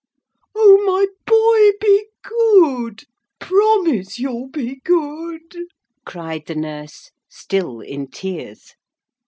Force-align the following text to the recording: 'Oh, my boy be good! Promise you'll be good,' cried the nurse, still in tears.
'Oh, 0.55 0.79
my 0.83 1.05
boy 1.27 1.77
be 1.79 2.07
good! 2.23 3.03
Promise 3.39 4.17
you'll 4.17 4.47
be 4.49 4.77
good,' 4.83 5.55
cried 6.07 6.47
the 6.47 6.55
nurse, 6.55 7.11
still 7.29 7.81
in 7.81 8.07
tears. 8.07 8.73